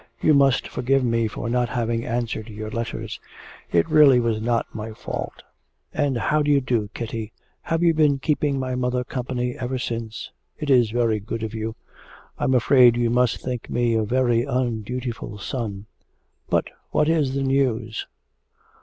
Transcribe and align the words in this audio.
'You 0.19 0.33
must 0.33 0.67
forgive 0.67 1.03
me 1.03 1.27
for 1.27 1.47
not 1.47 1.69
having 1.69 2.03
answered 2.03 2.49
your 2.49 2.71
letters. 2.71 3.19
It 3.71 3.87
really 3.87 4.19
was 4.19 4.41
not 4.41 4.65
my 4.73 4.93
fault.... 4.93 5.43
And 5.93 6.17
how 6.17 6.41
do 6.41 6.49
you 6.49 6.59
do, 6.59 6.89
Kitty? 6.95 7.31
Have 7.61 7.83
you 7.83 7.93
been 7.93 8.17
keeping 8.17 8.57
my 8.59 8.73
mother 8.73 9.03
company 9.03 9.55
ever 9.59 9.77
since? 9.77 10.31
It 10.57 10.71
is 10.71 10.89
very 10.89 11.19
good 11.19 11.43
of 11.43 11.53
you; 11.53 11.75
I 12.39 12.45
am 12.45 12.55
afraid 12.55 12.97
you 12.97 13.11
must 13.11 13.41
think 13.43 13.69
me 13.69 13.93
a 13.93 14.01
very 14.03 14.41
undutiful 14.43 15.37
son. 15.37 15.85
But 16.49 16.71
what 16.89 17.07
is 17.07 17.35
the 17.35 17.43
news?' 17.43 18.07